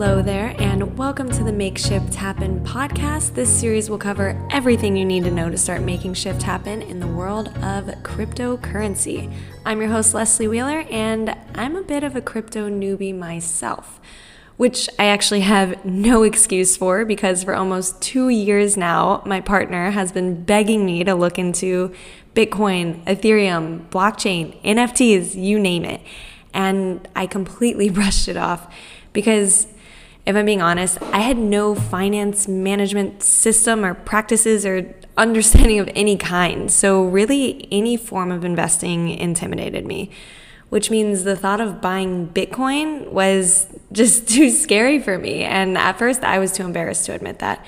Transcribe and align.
Hello 0.00 0.22
there, 0.22 0.54
and 0.58 0.96
welcome 0.96 1.30
to 1.30 1.44
the 1.44 1.52
Make 1.52 1.76
Shift 1.76 2.14
Happen 2.14 2.64
podcast. 2.64 3.34
This 3.34 3.50
series 3.54 3.90
will 3.90 3.98
cover 3.98 4.34
everything 4.50 4.96
you 4.96 5.04
need 5.04 5.24
to 5.24 5.30
know 5.30 5.50
to 5.50 5.58
start 5.58 5.82
making 5.82 6.14
shift 6.14 6.42
happen 6.42 6.80
in 6.80 7.00
the 7.00 7.06
world 7.06 7.48
of 7.48 7.84
cryptocurrency. 8.02 9.30
I'm 9.66 9.78
your 9.78 9.90
host, 9.90 10.14
Leslie 10.14 10.48
Wheeler, 10.48 10.86
and 10.90 11.36
I'm 11.54 11.76
a 11.76 11.82
bit 11.82 12.02
of 12.02 12.16
a 12.16 12.22
crypto 12.22 12.70
newbie 12.70 13.14
myself, 13.14 14.00
which 14.56 14.88
I 14.98 15.04
actually 15.04 15.40
have 15.40 15.84
no 15.84 16.22
excuse 16.22 16.78
for 16.78 17.04
because 17.04 17.44
for 17.44 17.54
almost 17.54 18.00
two 18.00 18.30
years 18.30 18.78
now, 18.78 19.22
my 19.26 19.42
partner 19.42 19.90
has 19.90 20.12
been 20.12 20.44
begging 20.44 20.86
me 20.86 21.04
to 21.04 21.14
look 21.14 21.38
into 21.38 21.92
Bitcoin, 22.34 23.04
Ethereum, 23.04 23.86
blockchain, 23.90 24.62
NFTs, 24.62 25.34
you 25.34 25.58
name 25.58 25.84
it. 25.84 26.00
And 26.54 27.06
I 27.14 27.26
completely 27.26 27.90
brushed 27.90 28.28
it 28.28 28.38
off 28.38 28.74
because 29.12 29.66
if 30.26 30.36
I'm 30.36 30.44
being 30.44 30.62
honest, 30.62 31.00
I 31.02 31.20
had 31.20 31.38
no 31.38 31.74
finance 31.74 32.46
management 32.46 33.22
system 33.22 33.84
or 33.84 33.94
practices 33.94 34.66
or 34.66 34.94
understanding 35.16 35.78
of 35.78 35.88
any 35.94 36.16
kind. 36.16 36.70
So, 36.70 37.04
really, 37.04 37.68
any 37.70 37.96
form 37.96 38.30
of 38.30 38.44
investing 38.44 39.08
intimidated 39.10 39.86
me, 39.86 40.10
which 40.68 40.90
means 40.90 41.24
the 41.24 41.36
thought 41.36 41.60
of 41.60 41.80
buying 41.80 42.28
Bitcoin 42.28 43.10
was 43.10 43.66
just 43.92 44.28
too 44.34 44.50
scary 44.50 44.98
for 44.98 45.18
me. 45.18 45.42
And 45.42 45.76
at 45.76 45.98
first, 45.98 46.22
I 46.22 46.38
was 46.38 46.52
too 46.52 46.64
embarrassed 46.64 47.06
to 47.06 47.14
admit 47.14 47.38
that. 47.38 47.64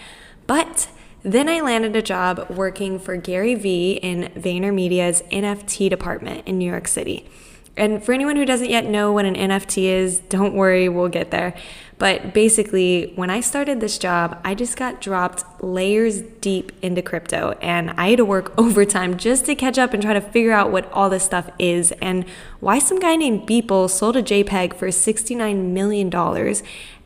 But 0.46 0.88
then 1.22 1.48
I 1.48 1.60
landed 1.60 1.94
a 1.94 2.02
job 2.02 2.46
working 2.50 2.98
for 2.98 3.16
Gary 3.16 3.54
Vee 3.54 3.92
in 3.92 4.32
VaynerMedia's 4.34 5.22
NFT 5.30 5.88
department 5.88 6.46
in 6.46 6.58
New 6.58 6.68
York 6.68 6.88
City. 6.88 7.28
And 7.76 8.04
for 8.04 8.12
anyone 8.12 8.36
who 8.36 8.44
doesn't 8.44 8.68
yet 8.68 8.84
know 8.84 9.12
what 9.12 9.24
an 9.24 9.34
NFT 9.34 9.84
is, 9.84 10.18
don't 10.20 10.54
worry, 10.54 10.88
we'll 10.90 11.08
get 11.08 11.30
there. 11.30 11.54
But 11.98 12.34
basically, 12.34 13.12
when 13.14 13.30
I 13.30 13.40
started 13.40 13.80
this 13.80 13.96
job, 13.96 14.38
I 14.44 14.54
just 14.54 14.76
got 14.76 15.00
dropped 15.00 15.44
layers 15.62 16.20
deep 16.20 16.72
into 16.82 17.00
crypto 17.00 17.52
and 17.62 17.92
I 17.92 18.08
had 18.08 18.16
to 18.16 18.24
work 18.24 18.52
overtime 18.58 19.16
just 19.16 19.46
to 19.46 19.54
catch 19.54 19.78
up 19.78 19.94
and 19.94 20.02
try 20.02 20.12
to 20.12 20.20
figure 20.20 20.52
out 20.52 20.72
what 20.72 20.92
all 20.92 21.08
this 21.08 21.22
stuff 21.22 21.48
is 21.58 21.92
and 22.02 22.24
why 22.60 22.78
some 22.78 22.98
guy 22.98 23.16
named 23.16 23.48
Beeple 23.48 23.88
sold 23.88 24.16
a 24.16 24.22
JPEG 24.22 24.74
for 24.74 24.88
$69 24.88 25.70
million 25.70 26.12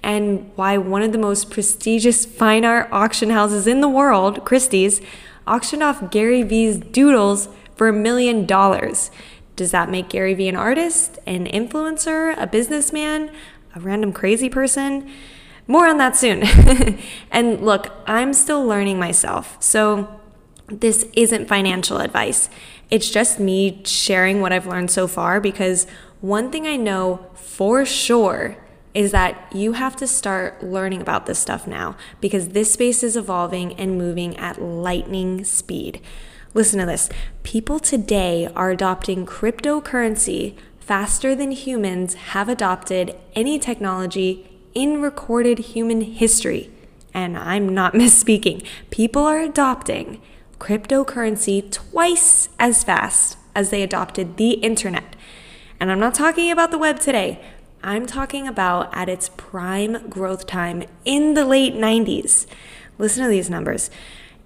and 0.03 0.51
why 0.56 0.78
one 0.78 1.03
of 1.03 1.12
the 1.12 1.19
most 1.19 1.51
prestigious 1.51 2.25
fine 2.25 2.64
art 2.64 2.89
auction 2.91 3.30
houses 3.30 3.67
in 3.67 3.83
the 3.83 3.89
world, 3.89 4.45
Christie's, 4.45 5.01
auctioned 5.47 5.83
off 5.83 6.11
Gary 6.11 6.42
Vee's 6.42 6.78
doodles 6.78 7.48
for 7.75 7.89
a 7.89 7.92
million 7.92 8.47
dollars. 8.47 9.11
Does 9.56 9.70
that 9.70 9.90
make 9.90 10.10
Gary 10.10 10.34
Vee 10.34 10.48
an 10.48 10.56
artist, 10.56 11.18
an 11.26 11.46
influencer, 11.46 12.34
a 12.40 12.46
businessman, 12.46 13.30
a 13.74 13.80
random 13.80 14.12
crazy 14.12 14.48
person? 14.48 15.10
More 15.66 15.88
on 15.88 15.98
that 15.98 16.14
soon. 16.16 16.44
and 17.32 17.60
look, 17.64 17.90
I'm 18.06 18.32
still 18.32 18.64
learning 18.64 18.98
myself. 18.98 19.56
So 19.60 20.20
this 20.68 21.06
isn't 21.14 21.48
financial 21.48 21.98
advice. 21.98 22.48
It's 22.90 23.10
just 23.10 23.40
me 23.40 23.82
sharing 23.84 24.40
what 24.40 24.52
I've 24.52 24.66
learned 24.66 24.90
so 24.90 25.08
far 25.08 25.40
because 25.40 25.86
one 26.20 26.50
thing 26.52 26.66
I 26.66 26.77
know 26.77 27.27
for 27.34 27.84
sure 27.84 28.56
is 28.94 29.12
that 29.12 29.52
you 29.54 29.72
have 29.72 29.94
to 29.96 30.06
start 30.06 30.62
learning 30.62 31.02
about 31.02 31.27
this 31.27 31.38
stuff 31.38 31.66
now 31.66 31.96
because 32.20 32.48
this 32.48 32.72
space 32.72 33.02
is 33.02 33.16
evolving 33.16 33.74
and 33.74 33.98
moving 33.98 34.36
at 34.38 34.60
lightning 34.60 35.44
speed. 35.44 36.00
Listen 36.56 36.80
to 36.80 36.86
this. 36.86 37.10
People 37.42 37.78
today 37.78 38.48
are 38.56 38.70
adopting 38.70 39.26
cryptocurrency 39.26 40.56
faster 40.80 41.34
than 41.34 41.50
humans 41.50 42.14
have 42.14 42.48
adopted 42.48 43.14
any 43.34 43.58
technology 43.58 44.48
in 44.72 45.02
recorded 45.02 45.58
human 45.58 46.00
history. 46.00 46.70
And 47.12 47.36
I'm 47.36 47.68
not 47.68 47.92
misspeaking. 47.92 48.66
People 48.89 49.20
are 49.20 49.39
adopting 49.39 50.22
cryptocurrency 50.58 51.70
twice 51.70 52.48
as 52.58 52.83
fast 52.83 53.36
as 53.55 53.68
they 53.68 53.83
adopted 53.83 54.39
the 54.39 54.52
internet. 54.52 55.14
And 55.78 55.92
I'm 55.92 56.00
not 56.00 56.14
talking 56.14 56.50
about 56.50 56.70
the 56.70 56.78
web 56.78 57.00
today. 57.00 57.39
I'm 57.83 58.06
talking 58.06 58.48
about 58.48 58.89
at 58.96 59.11
its 59.11 59.28
prime 59.36 60.08
growth 60.08 60.46
time 60.46 60.84
in 61.05 61.34
the 61.34 61.45
late 61.45 61.74
90s. 61.74 62.46
Listen 62.96 63.24
to 63.24 63.28
these 63.28 63.50
numbers. 63.50 63.90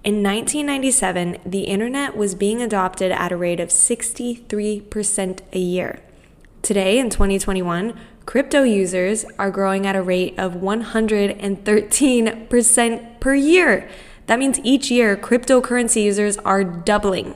In 0.03 0.23
1997, 0.23 1.37
the 1.45 1.65
internet 1.65 2.17
was 2.17 2.33
being 2.33 2.59
adopted 2.59 3.11
at 3.11 3.31
a 3.31 3.37
rate 3.37 3.59
of 3.59 3.69
63% 3.69 5.41
a 5.53 5.59
year. 5.59 5.99
Today, 6.63 6.97
in 6.97 7.11
2021, 7.11 7.93
crypto 8.25 8.63
users 8.63 9.25
are 9.37 9.51
growing 9.51 9.85
at 9.85 9.95
a 9.95 10.01
rate 10.01 10.33
of 10.39 10.53
113% 10.53 13.19
per 13.19 13.35
year. 13.35 13.87
That 14.25 14.39
means 14.39 14.59
each 14.63 14.89
year, 14.89 15.15
cryptocurrency 15.15 16.01
users 16.01 16.37
are 16.37 16.63
doubling. 16.63 17.35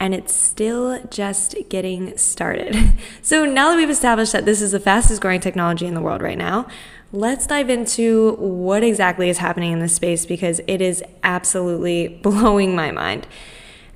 And 0.00 0.14
it's 0.14 0.32
still 0.32 1.02
just 1.08 1.54
getting 1.68 2.16
started. 2.16 2.76
So, 3.22 3.44
now 3.44 3.70
that 3.70 3.76
we've 3.76 3.90
established 3.90 4.32
that 4.32 4.44
this 4.46 4.62
is 4.62 4.72
the 4.72 4.80
fastest 4.80 5.20
growing 5.20 5.40
technology 5.40 5.86
in 5.86 5.94
the 5.94 6.00
world 6.00 6.22
right 6.22 6.38
now, 6.38 6.66
let's 7.12 7.46
dive 7.46 7.68
into 7.68 8.32
what 8.36 8.82
exactly 8.82 9.28
is 9.28 9.38
happening 9.38 9.72
in 9.72 9.80
this 9.80 9.94
space 9.94 10.24
because 10.24 10.60
it 10.66 10.80
is 10.80 11.02
absolutely 11.22 12.08
blowing 12.22 12.74
my 12.74 12.90
mind. 12.90 13.26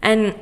And 0.02 0.34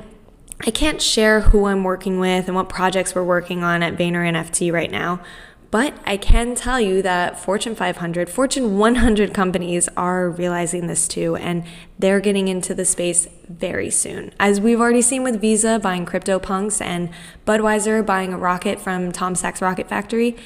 I 0.65 0.71
can't 0.71 1.01
share 1.01 1.41
who 1.41 1.65
I'm 1.65 1.83
working 1.83 2.19
with 2.19 2.47
and 2.47 2.55
what 2.55 2.69
projects 2.69 3.15
we're 3.15 3.23
working 3.23 3.63
on 3.63 3.81
at 3.81 3.97
Vayner 3.97 4.29
NFT 4.29 4.71
right 4.71 4.91
now, 4.91 5.21
but 5.71 5.93
I 6.05 6.17
can 6.17 6.53
tell 6.53 6.79
you 6.79 7.01
that 7.01 7.39
Fortune 7.39 7.75
500, 7.75 8.29
Fortune 8.29 8.77
100 8.77 9.33
companies 9.33 9.89
are 9.97 10.29
realizing 10.29 10.87
this 10.87 11.07
too, 11.07 11.35
and 11.37 11.63
they're 11.97 12.19
getting 12.19 12.47
into 12.47 12.73
the 12.73 12.85
space 12.85 13.27
very 13.47 13.89
soon. 13.89 14.33
As 14.39 14.61
we've 14.61 14.79
already 14.79 15.01
seen 15.01 15.23
with 15.23 15.41
Visa 15.41 15.79
buying 15.79 16.05
CryptoPunks 16.05 16.81
and 16.81 17.09
Budweiser 17.47 18.05
buying 18.05 18.33
a 18.33 18.37
rocket 18.37 18.79
from 18.79 19.11
Tom 19.11 19.33
Sachs 19.33 19.61
Rocket 19.61 19.87
Factory, 19.87 20.37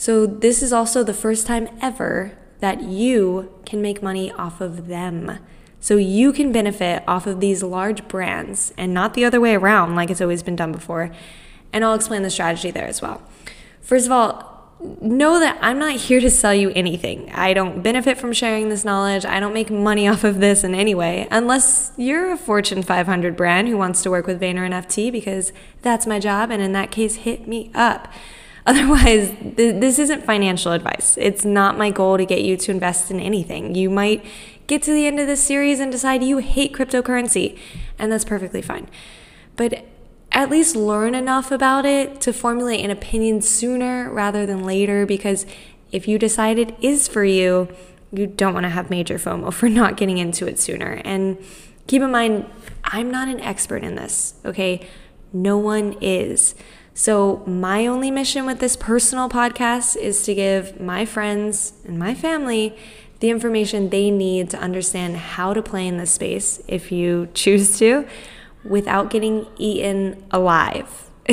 so, 0.00 0.26
this 0.26 0.62
is 0.62 0.72
also 0.72 1.02
the 1.02 1.12
first 1.12 1.44
time 1.44 1.68
ever 1.82 2.38
that 2.60 2.82
you 2.82 3.52
can 3.66 3.82
make 3.82 4.00
money 4.00 4.30
off 4.30 4.60
of 4.60 4.86
them. 4.86 5.40
So, 5.80 5.96
you 5.96 6.32
can 6.32 6.52
benefit 6.52 7.02
off 7.08 7.26
of 7.26 7.40
these 7.40 7.64
large 7.64 8.06
brands 8.06 8.72
and 8.78 8.94
not 8.94 9.14
the 9.14 9.24
other 9.24 9.40
way 9.40 9.56
around 9.56 9.96
like 9.96 10.08
it's 10.08 10.20
always 10.20 10.44
been 10.44 10.54
done 10.54 10.70
before. 10.70 11.10
And 11.72 11.84
I'll 11.84 11.96
explain 11.96 12.22
the 12.22 12.30
strategy 12.30 12.70
there 12.70 12.86
as 12.86 13.02
well. 13.02 13.22
First 13.80 14.06
of 14.06 14.12
all, 14.12 14.57
know 14.80 15.40
that 15.40 15.58
I'm 15.60 15.78
not 15.78 15.96
here 15.96 16.20
to 16.20 16.30
sell 16.30 16.54
you 16.54 16.70
anything. 16.70 17.30
I 17.32 17.52
don't 17.52 17.82
benefit 17.82 18.16
from 18.18 18.32
sharing 18.32 18.68
this 18.68 18.84
knowledge. 18.84 19.24
I 19.24 19.40
don't 19.40 19.52
make 19.52 19.70
money 19.70 20.06
off 20.06 20.22
of 20.22 20.38
this 20.38 20.62
in 20.62 20.74
any 20.74 20.94
way, 20.94 21.26
unless 21.30 21.92
you're 21.96 22.32
a 22.32 22.36
Fortune 22.36 22.82
500 22.82 23.36
brand 23.36 23.68
who 23.68 23.76
wants 23.76 24.02
to 24.02 24.10
work 24.10 24.26
with 24.26 24.40
Vayner 24.40 24.68
NFT 24.68 25.10
because 25.10 25.52
that's 25.82 26.06
my 26.06 26.20
job. 26.20 26.50
And 26.50 26.62
in 26.62 26.72
that 26.72 26.90
case, 26.90 27.16
hit 27.16 27.48
me 27.48 27.70
up. 27.74 28.08
Otherwise, 28.66 29.30
th- 29.56 29.80
this 29.80 29.98
isn't 29.98 30.24
financial 30.24 30.72
advice. 30.72 31.16
It's 31.18 31.44
not 31.44 31.78
my 31.78 31.90
goal 31.90 32.18
to 32.18 32.26
get 32.26 32.42
you 32.42 32.56
to 32.58 32.70
invest 32.70 33.10
in 33.10 33.18
anything. 33.18 33.74
You 33.74 33.88
might 33.88 34.24
get 34.66 34.82
to 34.82 34.92
the 34.92 35.06
end 35.06 35.18
of 35.18 35.26
this 35.26 35.42
series 35.42 35.80
and 35.80 35.90
decide 35.90 36.22
you 36.22 36.38
hate 36.38 36.74
cryptocurrency, 36.74 37.58
and 37.98 38.12
that's 38.12 38.26
perfectly 38.26 38.60
fine. 38.60 38.86
But 39.56 39.86
at 40.38 40.50
least 40.50 40.76
learn 40.76 41.16
enough 41.16 41.50
about 41.50 41.84
it 41.84 42.20
to 42.20 42.32
formulate 42.32 42.84
an 42.84 42.92
opinion 42.92 43.42
sooner 43.42 44.08
rather 44.08 44.46
than 44.46 44.62
later 44.62 45.04
because 45.04 45.44
if 45.90 46.06
you 46.06 46.16
decide 46.16 46.60
it 46.60 46.72
is 46.80 47.08
for 47.08 47.24
you, 47.24 47.66
you 48.12 48.24
don't 48.24 48.54
want 48.54 48.62
to 48.62 48.70
have 48.70 48.88
major 48.88 49.16
FOMO 49.16 49.52
for 49.52 49.68
not 49.80 49.96
getting 49.96 50.18
into 50.18 50.46
it 50.46 50.60
sooner. 50.60 51.02
And 51.04 51.44
keep 51.88 52.02
in 52.02 52.12
mind, 52.12 52.46
I'm 52.84 53.10
not 53.10 53.26
an 53.26 53.40
expert 53.40 53.82
in 53.82 53.96
this, 53.96 54.34
okay? 54.44 54.86
No 55.32 55.58
one 55.58 55.96
is. 56.00 56.54
So, 56.94 57.42
my 57.44 57.88
only 57.88 58.12
mission 58.12 58.46
with 58.46 58.60
this 58.60 58.76
personal 58.76 59.28
podcast 59.28 59.96
is 59.96 60.22
to 60.22 60.36
give 60.36 60.80
my 60.80 61.04
friends 61.04 61.72
and 61.84 61.98
my 61.98 62.14
family 62.14 62.76
the 63.18 63.30
information 63.30 63.90
they 63.90 64.08
need 64.08 64.50
to 64.50 64.58
understand 64.58 65.16
how 65.16 65.52
to 65.52 65.62
play 65.62 65.88
in 65.88 65.96
this 65.96 66.12
space 66.12 66.62
if 66.68 66.92
you 66.92 67.28
choose 67.34 67.76
to 67.80 68.06
without 68.68 69.10
getting 69.10 69.46
eaten 69.56 70.24
alive. 70.30 71.10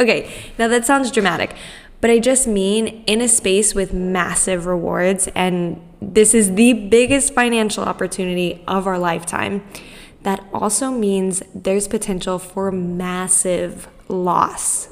okay, 0.00 0.32
now 0.58 0.68
that 0.68 0.84
sounds 0.84 1.10
dramatic, 1.10 1.54
but 2.00 2.10
I 2.10 2.18
just 2.18 2.46
mean 2.46 3.04
in 3.06 3.20
a 3.20 3.28
space 3.28 3.74
with 3.74 3.92
massive 3.92 4.66
rewards, 4.66 5.28
and 5.34 5.80
this 6.00 6.34
is 6.34 6.54
the 6.54 6.72
biggest 6.72 7.32
financial 7.32 7.84
opportunity 7.84 8.62
of 8.66 8.86
our 8.86 8.98
lifetime. 8.98 9.64
That 10.22 10.44
also 10.52 10.90
means 10.90 11.42
there's 11.54 11.88
potential 11.88 12.38
for 12.38 12.70
massive 12.70 13.88
loss. 14.08 14.88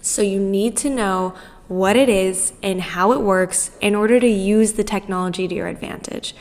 So 0.00 0.22
you 0.22 0.38
need 0.38 0.76
to 0.78 0.90
know 0.90 1.34
what 1.68 1.96
it 1.96 2.08
is 2.08 2.52
and 2.62 2.80
how 2.80 3.12
it 3.12 3.20
works 3.20 3.70
in 3.80 3.94
order 3.94 4.20
to 4.20 4.28
use 4.28 4.74
the 4.74 4.84
technology 4.84 5.48
to 5.48 5.54
your 5.54 5.66
advantage. 5.66 6.34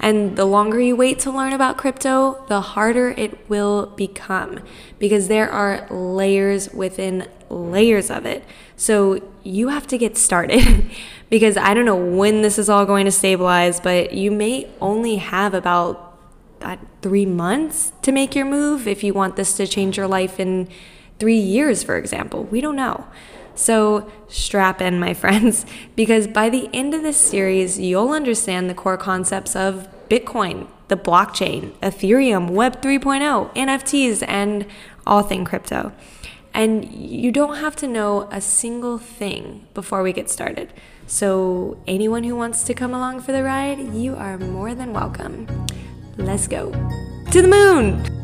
And 0.00 0.36
the 0.36 0.44
longer 0.44 0.80
you 0.80 0.96
wait 0.96 1.18
to 1.20 1.30
learn 1.30 1.52
about 1.52 1.78
crypto, 1.78 2.44
the 2.48 2.60
harder 2.60 3.10
it 3.10 3.48
will 3.48 3.86
become 3.96 4.60
because 4.98 5.28
there 5.28 5.50
are 5.50 5.86
layers 5.88 6.72
within 6.72 7.28
layers 7.48 8.10
of 8.10 8.26
it. 8.26 8.44
So 8.76 9.22
you 9.42 9.68
have 9.68 9.86
to 9.88 9.98
get 9.98 10.16
started 10.16 10.90
because 11.30 11.56
I 11.56 11.74
don't 11.74 11.84
know 11.84 11.96
when 11.96 12.42
this 12.42 12.58
is 12.58 12.68
all 12.68 12.84
going 12.84 13.04
to 13.04 13.12
stabilize, 13.12 13.80
but 13.80 14.12
you 14.12 14.30
may 14.30 14.68
only 14.80 15.16
have 15.16 15.54
about 15.54 16.14
three 17.02 17.26
months 17.26 17.92
to 18.00 18.12
make 18.12 18.34
your 18.34 18.46
move 18.46 18.88
if 18.88 19.04
you 19.04 19.12
want 19.12 19.36
this 19.36 19.54
to 19.58 19.66
change 19.66 19.98
your 19.98 20.06
life 20.06 20.40
in 20.40 20.68
three 21.18 21.38
years, 21.38 21.82
for 21.82 21.96
example. 21.96 22.44
We 22.44 22.60
don't 22.60 22.76
know. 22.76 23.06
So 23.54 24.10
strap 24.28 24.80
in, 24.80 24.98
my 24.98 25.14
friends, 25.22 25.66
because 25.96 26.26
by 26.26 26.50
the 26.50 26.68
end 26.72 26.94
of 26.94 27.02
this 27.02 27.16
series, 27.16 27.78
you'll 27.78 28.10
understand 28.10 28.68
the 28.68 28.74
core 28.74 28.96
concepts 28.96 29.54
of 29.56 29.88
Bitcoin, 30.08 30.68
the 30.88 30.96
blockchain, 30.96 31.72
Ethereum, 31.80 32.50
Web 32.50 32.80
3.0, 32.82 33.54
NFTs, 33.54 34.24
and 34.26 34.66
all 35.06 35.22
thing 35.22 35.44
crypto. 35.44 35.92
And 36.52 36.84
you 36.84 37.32
don't 37.32 37.56
have 37.56 37.74
to 37.76 37.88
know 37.88 38.28
a 38.30 38.40
single 38.40 38.98
thing 38.98 39.66
before 39.74 40.02
we 40.02 40.12
get 40.12 40.30
started. 40.30 40.72
So, 41.06 41.78
anyone 41.86 42.22
who 42.24 42.36
wants 42.36 42.62
to 42.64 42.74
come 42.74 42.94
along 42.94 43.22
for 43.22 43.32
the 43.32 43.42
ride, 43.42 43.92
you 43.92 44.14
are 44.14 44.38
more 44.38 44.74
than 44.74 44.92
welcome. 44.92 45.66
Let's 46.16 46.46
go 46.46 46.70
to 47.30 47.42
the 47.42 47.48
moon! 47.48 48.23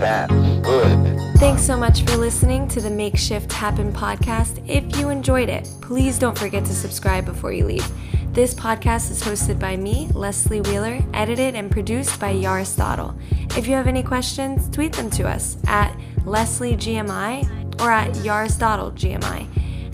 That's 0.00 0.32
good. 0.66 1.38
Thanks 1.38 1.62
so 1.62 1.76
much 1.76 2.02
for 2.02 2.16
listening 2.16 2.66
to 2.68 2.80
the 2.80 2.90
Makeshift 2.90 3.52
Happen 3.52 3.92
podcast. 3.92 4.60
If 4.68 4.98
you 4.98 5.08
enjoyed 5.08 5.48
it, 5.48 5.70
please 5.80 6.18
don't 6.18 6.36
forget 6.36 6.64
to 6.64 6.74
subscribe 6.74 7.24
before 7.24 7.52
you 7.52 7.64
leave. 7.64 7.86
This 8.32 8.54
podcast 8.54 9.10
is 9.10 9.22
hosted 9.22 9.58
by 9.58 9.76
me, 9.76 10.08
Leslie 10.14 10.60
Wheeler, 10.60 11.00
edited 11.14 11.54
and 11.54 11.70
produced 11.70 12.20
by 12.20 12.34
Yaristotle. 12.34 13.16
If 13.56 13.66
you 13.66 13.72
have 13.74 13.86
any 13.86 14.02
questions, 14.02 14.68
tweet 14.70 14.92
them 14.92 15.08
to 15.10 15.26
us 15.28 15.56
at 15.66 15.96
LeslieGMI 16.20 17.80
or 17.80 17.90
at 17.90 18.10
YaristotleGMI. 18.12 19.46